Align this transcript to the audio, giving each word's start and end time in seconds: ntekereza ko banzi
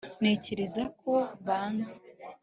ntekereza 0.21 0.83
ko 1.01 1.13
banzi 1.45 1.97